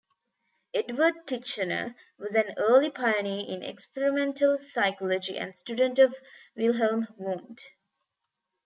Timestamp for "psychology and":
4.57-5.55